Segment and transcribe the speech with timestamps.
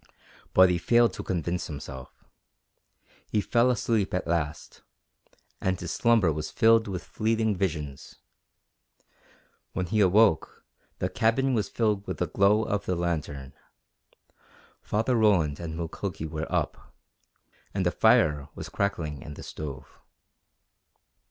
[0.55, 2.23] But he failed to convince himself.
[3.29, 4.81] He fell asleep at last,
[5.61, 8.15] and his slumber was filled with fleeting visions.
[9.73, 10.65] When he awoke
[10.97, 13.53] the cabin was filled with the glow of the lantern.
[14.81, 16.95] Father Roland and Mukoki were up,
[17.71, 19.99] and a fire was crackling in the stove.